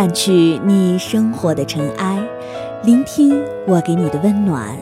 [0.00, 2.18] 掸去你生活的尘埃，
[2.84, 4.74] 聆听我给你的温暖。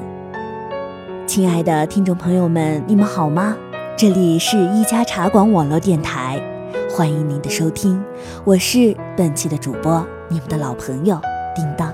[1.27, 3.57] 亲爱的听众朋友们，你们好吗？
[3.97, 6.41] 这里是一家茶馆网络电台，
[6.89, 8.01] 欢迎您的收听，
[8.45, 11.21] 我是本期的主播，你们的老朋友
[11.53, 11.93] 叮当。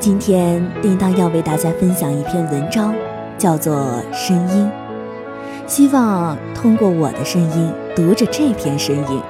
[0.00, 2.94] 今天叮当要为大家分享一篇文章，
[3.36, 3.76] 叫做
[4.14, 4.66] 《声音》，
[5.66, 9.22] 希望通过我的声音读着这篇声音。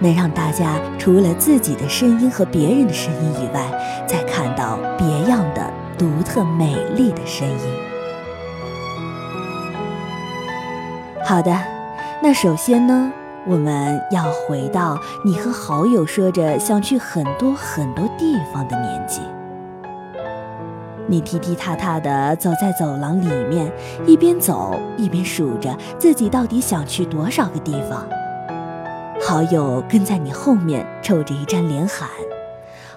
[0.00, 3.68] 能让大家除了自己的声音和别人的声音以外，
[4.06, 7.56] 再看到别样的独特美丽的声音。
[11.24, 11.52] 好的，
[12.22, 13.12] 那首先呢，
[13.44, 19.20] 我们要回到你和好友说着想去很多很多地方的年纪。
[21.10, 23.72] 你踢踢踏踏地走在走廊里面，
[24.06, 28.06] 一边走一边数着自己到底想去多少个地方。
[29.20, 32.08] 好友跟在你后面，臭着一张脸喊：“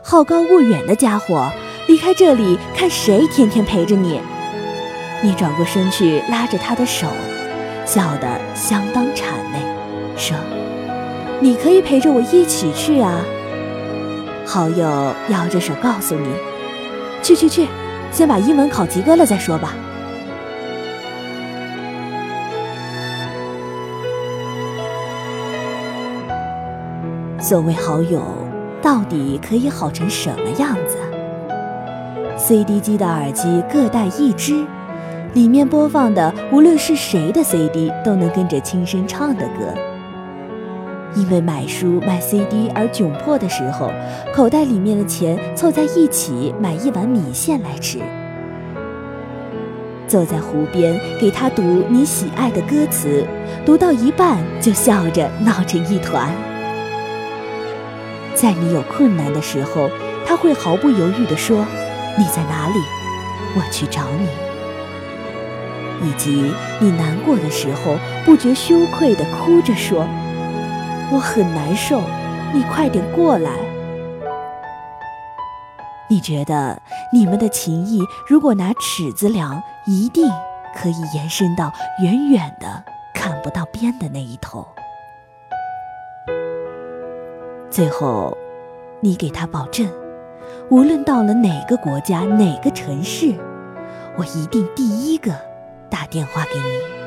[0.03, 1.49] 好高骛远的家伙，
[1.87, 4.19] 离开这里，看谁天天陪着你。”
[5.23, 7.07] 你转过身去，拉着他的手，
[7.85, 9.23] 笑得相当谄
[9.53, 9.59] 媚，
[10.17, 10.35] 说
[11.39, 13.21] ：“你可以陪着我一起去啊。”
[14.45, 16.27] 好友摇着手告诉你
[17.23, 17.67] ：“去去去，
[18.11, 19.73] 先把英文考及格了再说吧。”
[27.41, 28.21] 所谓好友，
[28.81, 30.97] 到底可以好成什么样子
[32.37, 34.63] ？CD 机的耳机各带一只，
[35.33, 39.90] 里面播放的无论是谁的 CD 都能跟着轻声唱的歌。
[41.15, 43.91] 因为买书买 CD 而窘迫的时候，
[44.33, 47.99] 口袋里面的钱凑在一起买一碗米线来吃。
[50.07, 53.25] 坐在湖边给他读你喜爱的歌词，
[53.65, 56.29] 读到一半就笑着闹成一团。
[58.35, 59.89] 在你有困难的时候，
[60.25, 61.65] 他会毫不犹豫地说
[62.17, 62.75] ：“你在哪里？
[63.55, 64.27] 我去找你。”
[66.03, 67.95] 以及你难过的时候，
[68.25, 70.05] 不觉羞愧地哭着说
[71.11, 72.01] ：“我很难受，
[72.53, 73.51] 你快点过来。”
[76.09, 76.81] 你觉得
[77.13, 80.29] 你们的情谊，如果拿尺子量，一定
[80.75, 81.71] 可以延伸到
[82.03, 82.83] 远远的
[83.13, 84.67] 看不到边的那一头。
[87.69, 88.37] 最后，
[88.99, 89.89] 你给他保证，
[90.69, 93.33] 无论到了哪个国家、哪个城市，
[94.17, 95.33] 我一定第一个
[95.89, 97.00] 打电话给你。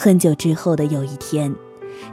[0.00, 1.52] 很久之后的有一天，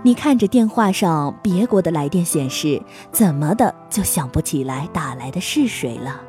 [0.01, 2.81] 你看着电话上别国的来电显示，
[3.11, 6.19] 怎么的就想不起来打来的是谁了。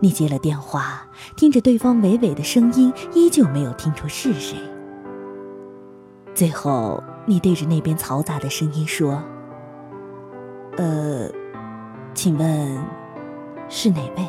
[0.00, 1.06] 你接了电话，
[1.38, 4.58] 听着对方娓娓的声音，依旧没有听出是谁。
[6.34, 9.22] 最后，你对着那边嘈杂的声音说
[10.76, 11.30] ：“呃，
[12.12, 12.78] 请问
[13.70, 14.26] 是哪位？”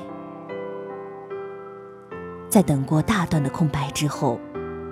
[2.48, 4.40] 在等过大段的空白之后。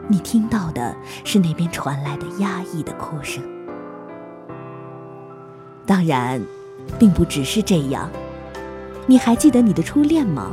[0.08, 3.42] 你听到的是那边传来的压抑的哭声。
[5.86, 6.42] 当然，
[7.00, 8.10] 并不只是这样。
[9.06, 10.52] 你还记得你的初恋吗？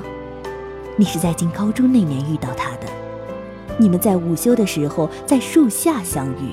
[0.96, 2.86] 你是在进高中那年遇到他的。
[3.78, 6.52] 你们在午休的时候在树下相遇。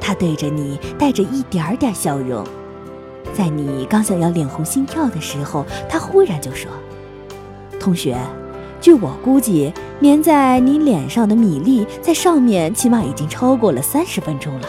[0.00, 2.44] 他对着你带着一点点笑容。
[3.34, 6.70] 在你刚想要脸红心跳的时候，他忽然就说
[7.78, 8.16] ：“同学。”
[8.80, 14.68] 据我估计，粘在你脸上的米粒在上面，起码已经超过了三十分钟了。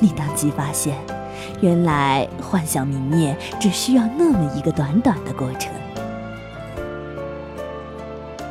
[0.00, 0.96] 你当即发现，
[1.60, 5.72] 原来幻想泯灭只需要那么一个短短的过程。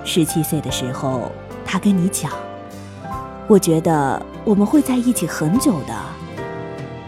[0.06, 1.30] 十七岁的时候，
[1.66, 2.32] 他跟你讲
[3.46, 5.94] ：“我觉得我们会在一起很久的。”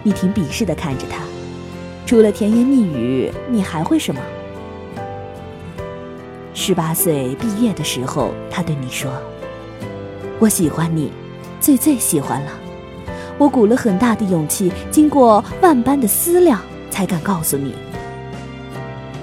[0.03, 1.23] 你挺鄙视的看着他，
[2.05, 4.19] 除了甜言蜜语，你还会什么？
[6.65, 9.11] 十八岁毕业的时候，他对你说
[10.39, 11.11] ：“我喜欢你，
[11.59, 12.51] 最最喜欢了。
[13.37, 17.75] 我鼓了很大的勇气，经过万般的思量，才敢告诉你。”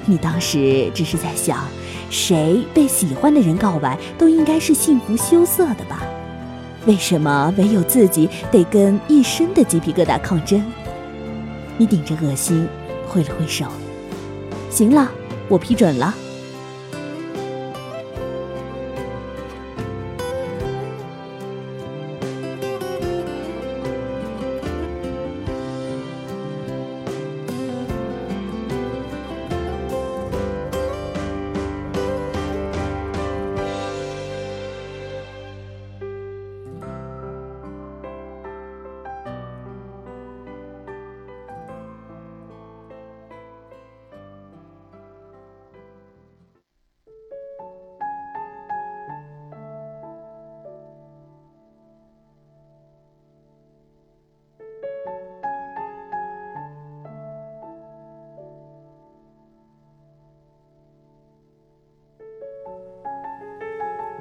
[0.05, 1.67] 你当时只是在想，
[2.11, 6.03] 谁被喜欢的人告白，都应该是幸福羞涩的吧？
[6.85, 10.63] 为什么唯有自己得跟一身的鸡皮疙瘩抗争？
[11.79, 12.69] 你顶着恶心，
[13.09, 13.65] 挥了挥手，
[14.69, 15.11] 行了，
[15.49, 16.15] 我批准了。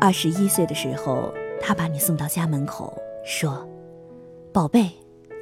[0.02, 3.68] 二十一岁的时候，他把你送到家门口，说
[4.54, 4.90] ：“宝贝，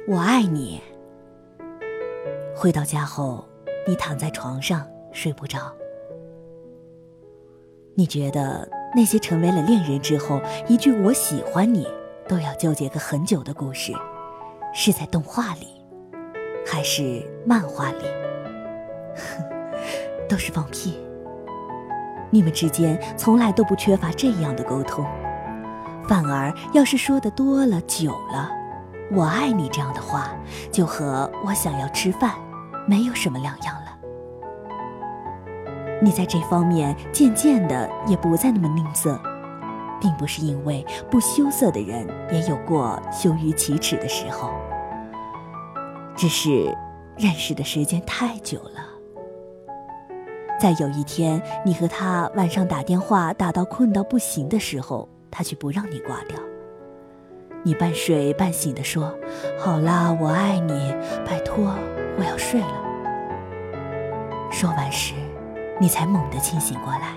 [0.08, 0.80] 我爱你。”
[2.56, 3.44] 回到家后，
[3.86, 5.72] 你躺在床上睡不着。
[7.94, 11.86] 你觉得那些成为了恋人之后，一句“我喜欢你”
[12.28, 13.92] 都要纠结个很久的故事，
[14.74, 15.68] 是在动画里，
[16.66, 18.04] 还是漫画里？
[19.14, 19.44] 哼，
[20.28, 20.98] 都是放屁。
[22.30, 25.04] 你们之间从来都不缺乏这样的沟通，
[26.06, 28.50] 反而要是说的多了、久了
[29.12, 30.30] ，“我爱你”这样的话，
[30.70, 32.34] 就和我想要吃饭
[32.86, 33.80] 没有什么两样了。
[36.00, 39.18] 你在这方面渐渐的也不再那么吝啬，
[40.00, 44.52] 并不是因为不羞涩的人也有过羞于启齿的时候，
[46.14, 46.76] 只是
[47.16, 48.87] 认识的时间太久了。
[50.58, 56.36] 在有一天，你和他晚上打电话打到困到不行的时候，他却不让你挂掉。
[57.62, 59.14] 你半睡半醒地说
[59.58, 60.94] ：“好啦，我爱你，
[61.24, 61.72] 拜托，
[62.18, 62.84] 我要睡了。”
[64.50, 65.14] 说完时，
[65.80, 67.14] 你才猛地清醒过来。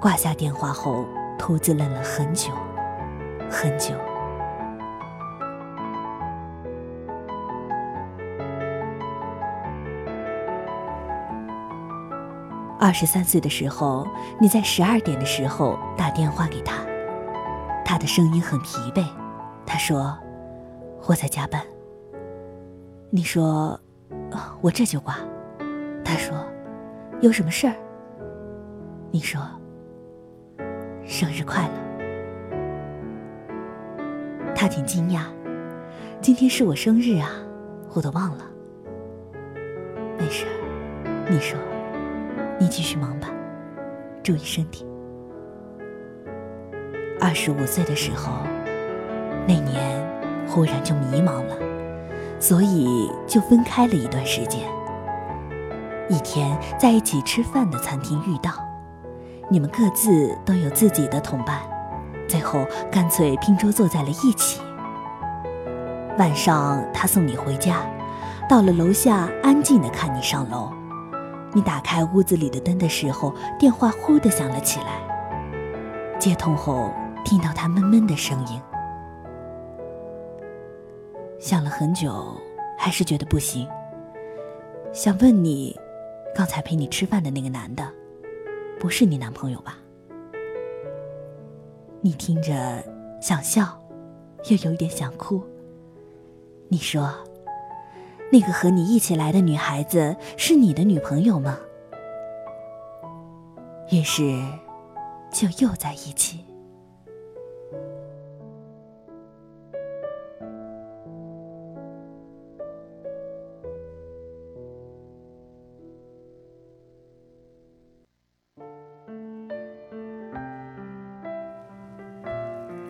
[0.00, 1.06] 挂下电话后，
[1.38, 2.50] 兔子愣了很久，
[3.50, 3.94] 很久。
[12.82, 14.04] 二十三岁的时候，
[14.40, 16.84] 你在十二点的时候打电话给他，
[17.84, 19.06] 他的声音很疲惫。
[19.64, 20.18] 他说
[21.06, 21.62] ：“我在加班。”
[23.08, 23.78] 你说
[24.60, 25.16] ：“我这就挂。”
[26.04, 26.36] 他说
[27.22, 27.74] ：“有什么事儿？”
[29.12, 29.40] 你说
[31.06, 31.74] ：“生日快乐。”
[34.56, 35.20] 他挺惊讶
[36.20, 37.30] ：“今天是我生日啊，
[37.94, 38.44] 我都忘了。”
[40.18, 40.50] 没事儿，
[41.30, 41.56] 你说。
[42.62, 43.28] 你继续忙吧，
[44.22, 44.86] 注意身体。
[47.20, 48.34] 二十五岁的时候，
[49.48, 50.00] 那年
[50.46, 51.56] 忽然就迷茫了，
[52.38, 54.60] 所以就分开了一段时间。
[56.08, 58.52] 一天在一起吃饭的餐厅遇到，
[59.48, 61.58] 你们各自都有自己的同伴，
[62.28, 64.62] 最后干脆拼桌坐在了一起。
[66.16, 67.78] 晚上他送你回家，
[68.48, 70.72] 到了楼下安静的看你上楼。
[71.54, 75.00] 你打开屋子里的灯的时候，电话忽的响了起来。
[76.18, 76.90] 接通后，
[77.24, 78.60] 听到他闷闷的声音。
[81.38, 82.36] 想了很久，
[82.78, 83.68] 还是觉得不行。
[84.92, 85.78] 想问你，
[86.34, 87.86] 刚才陪你吃饭的那个男的，
[88.78, 89.76] 不是你男朋友吧？
[92.00, 92.82] 你听着
[93.20, 93.78] 想笑，
[94.48, 95.42] 又有一点想哭。
[96.68, 97.12] 你说。
[98.32, 101.58] 那个和你一起来的女孩子是你的女朋友吗？
[103.90, 104.40] 于是，
[105.30, 106.42] 就又在一起。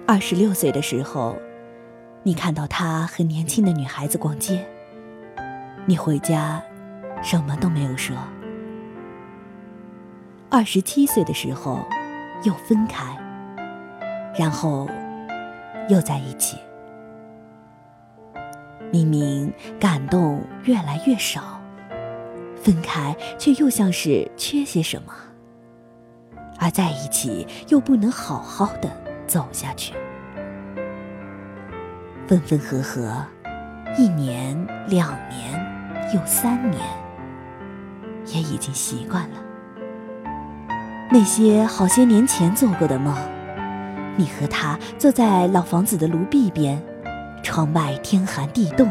[0.07, 1.35] 二十六岁的时候，
[2.23, 4.65] 你看到他和年轻的女孩子逛街。
[5.85, 6.63] 你回家，
[7.23, 8.17] 什么都没有说。
[10.49, 11.85] 二十七岁的时候，
[12.45, 13.17] 又分开，
[14.39, 14.89] 然后
[15.89, 16.57] 又在一起。
[18.93, 21.61] 明明感动越来越少，
[22.63, 25.13] 分开却又像是缺些什么，
[26.61, 28.89] 而在一起又不能好好的
[29.27, 29.95] 走下去。
[32.29, 33.25] 分分合合，
[33.99, 34.55] 一年、
[34.87, 35.72] 两年，
[36.15, 36.83] 又三年，
[38.27, 39.37] 也已经习惯了。
[41.11, 43.15] 那些好些年前做过的梦，
[44.17, 46.83] 你和他坐在老房子的炉壁边，
[47.43, 48.89] 窗外天寒地冻。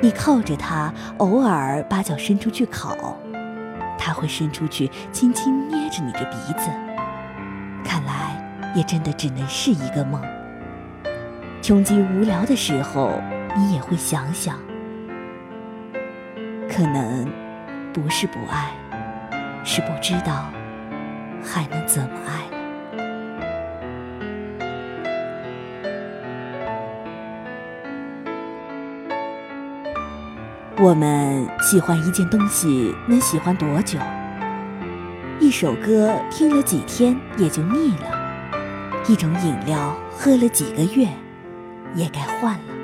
[0.00, 3.16] 你靠着他，偶尔把脚伸出去烤，
[3.96, 6.68] 他会伸出去轻轻捏着你的鼻子。
[7.84, 10.20] 看来也真的只能是一个梦。
[11.60, 13.12] 穷极无聊的时候，
[13.56, 14.58] 你也会想想，
[16.74, 17.30] 可能
[17.92, 18.70] 不是不爱，
[19.62, 20.50] 是不知道
[21.44, 22.40] 还能怎么爱。
[30.78, 33.98] 我们喜欢一件东西能喜欢多久？
[35.40, 38.18] 一首歌听了几天也就腻了，
[39.06, 41.06] 一种饮料喝了几个月
[41.94, 42.74] 也该换了。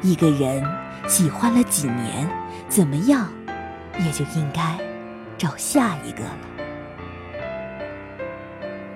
[0.00, 0.64] 一个人
[1.06, 2.26] 喜欢了几年，
[2.68, 3.28] 怎么样
[3.98, 4.78] 也就应该
[5.38, 6.36] 找下一个了。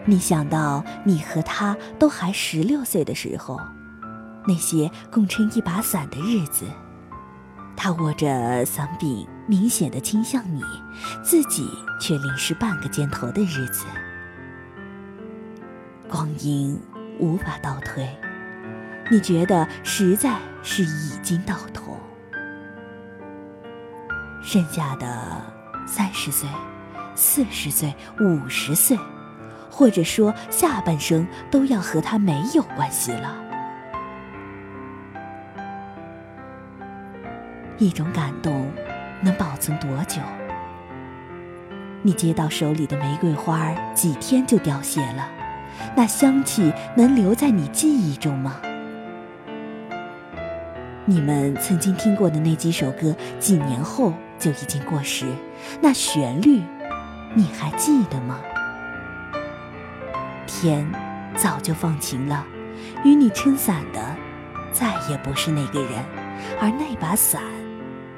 [0.05, 3.61] 你想到你和他都还十六岁的时候，
[4.47, 6.65] 那些共撑一把伞的日子。
[7.77, 10.63] 他握着伞柄，明显的倾向你，
[11.23, 11.69] 自己
[12.01, 13.85] 却淋湿半个肩头的日子。
[16.09, 16.81] 光阴
[17.21, 18.09] 无法倒退，
[19.13, 21.97] 你觉得实在是已经到头。
[24.51, 25.07] 剩下的
[25.87, 26.49] 三十岁、
[27.15, 28.99] 四十岁、五十岁，
[29.71, 33.37] 或者说下半生，都要和他没有关系了。
[37.77, 38.73] 一种感动
[39.21, 40.23] 能保存多久？
[42.01, 45.29] 你接到手里的玫瑰花几天就凋谢了，
[45.95, 48.57] 那香气能留在你记忆中吗？
[51.05, 55.27] 你们曾经听过的那几首歌，几年后就已经过时，
[55.81, 56.63] 那旋律
[57.35, 58.41] 你还记得吗？
[60.47, 60.91] 天
[61.37, 62.45] 早就放晴了，
[63.05, 64.17] 与你撑伞的
[64.73, 66.05] 再也不是那个人，
[66.61, 67.43] 而那把伞。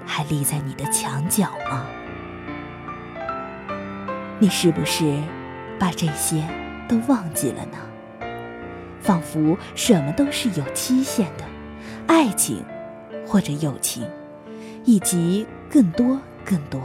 [0.06, 1.86] 还立在你的墙角吗？
[4.40, 5.22] 你是不是
[5.78, 6.42] 把这些
[6.88, 7.78] 都忘记了呢？
[9.00, 11.44] 仿佛什么都是有期限的，
[12.08, 12.64] 爱情，
[13.24, 14.04] 或者友情，
[14.84, 16.80] 以及更多更多。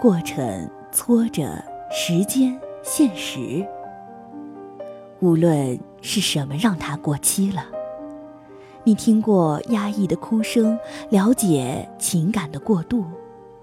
[0.00, 1.42] 过程、挫折、
[1.90, 3.66] 时间、现实，
[5.20, 7.73] 无论是什么让它过期了。
[8.86, 13.06] 你听过压抑的哭声，了解情感的过度，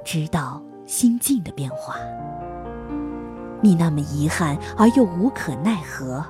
[0.04, 1.96] 知道心境的变化。
[3.62, 6.25] 你那么遗憾而又无可奈何。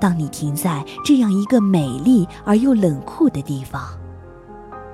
[0.00, 3.80] 当你停在这样一个美丽而又冷酷的地方。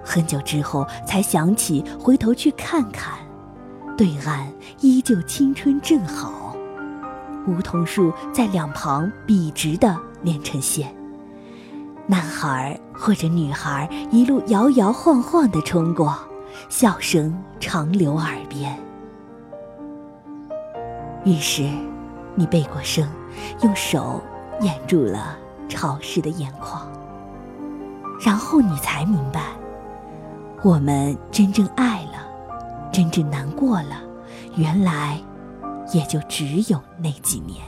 [0.04, 3.14] 很久之后才想起，回头去看看，
[3.96, 6.54] 对岸依旧青春正好，
[7.46, 10.94] 梧桐树在两旁笔直的连成线。
[12.06, 16.14] 男孩或者女孩一路摇摇晃晃的冲过，
[16.68, 18.78] 笑声长留耳边。
[21.24, 21.66] 于是，
[22.34, 23.08] 你背过身，
[23.62, 24.20] 用手
[24.60, 26.86] 掩住了潮湿的眼眶，
[28.20, 29.40] 然后你才明白。
[30.62, 33.96] 我们真正爱了，真正难过了，
[34.56, 35.18] 原来
[35.92, 37.64] 也就只有那几年。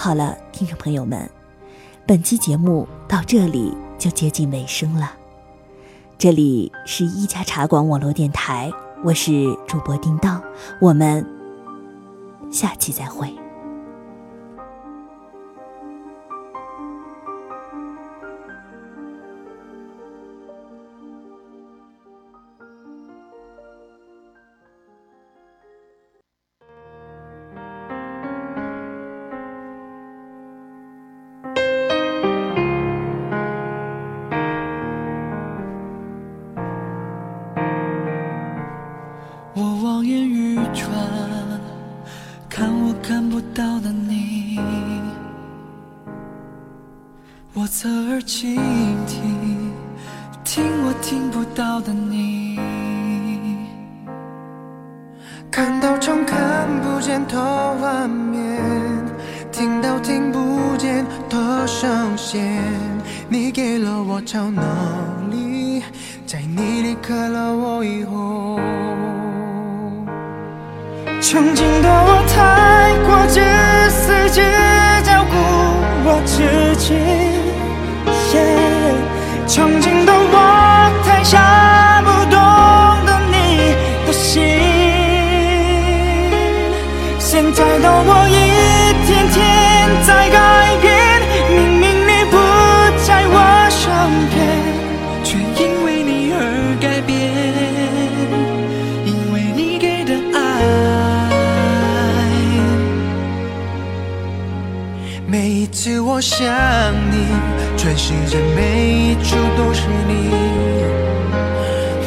[0.00, 1.28] 好了，听众朋友们，
[2.06, 5.12] 本期节目到这里就接近尾声了。
[6.16, 10.40] 这里是一家茶馆网络电台，我是主播叮当，
[10.80, 11.26] 我们
[12.48, 13.34] 下期再会。
[39.60, 40.88] 我望眼欲穿
[42.48, 44.56] 看我看不到的你。
[47.54, 48.54] 我侧耳倾
[49.04, 49.74] 听
[50.44, 52.56] 听我听不到的你。
[55.50, 57.36] 看到窗看不见的
[57.80, 58.62] 画面
[59.50, 62.62] 听到听不见的声线。
[63.28, 65.82] 你给了我超能力
[66.24, 68.57] 在你离开了我以后
[71.30, 73.38] 曾经的我太过自
[73.90, 74.40] 私，只
[75.04, 75.36] 照顾
[76.08, 76.40] 我自
[76.76, 76.96] 己。
[79.46, 79.87] 曾经
[106.18, 106.48] 我想
[107.12, 107.28] 你，
[107.76, 110.32] 全世界每一处都是你。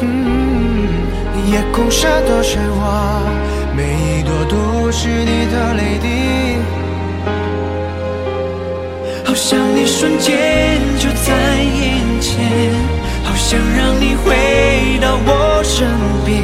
[0.02, 3.22] 嗯，夜空下的水花，
[3.74, 6.58] 每一朵都是你的泪滴。
[9.24, 12.70] 好想你瞬间就在眼前，
[13.24, 15.88] 好想让你回到我身
[16.26, 16.38] 边。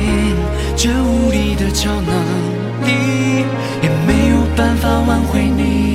[0.74, 2.14] 这无力的超能
[2.86, 3.44] 力，
[3.82, 5.87] 也没有办法挽回你。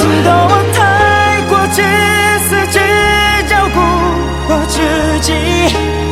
[0.00, 1.82] 直到我太过自
[2.48, 2.78] 私，只
[3.46, 3.76] 照顾
[4.48, 4.80] 我自
[5.20, 6.09] 己。